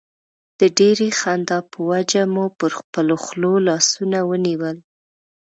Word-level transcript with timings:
د 0.59 0.61
ډېرې 0.77 1.09
خندا 1.19 1.59
په 1.71 1.79
وجه 1.91 2.21
مو 2.33 2.45
پر 2.59 2.71
خپلو 2.79 3.15
خولو 3.23 3.53
لاسونه 3.67 4.17
ونیول. 4.29 4.77